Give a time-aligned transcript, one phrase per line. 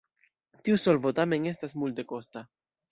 [0.69, 2.47] Tiu solvo tamen estas multekosta.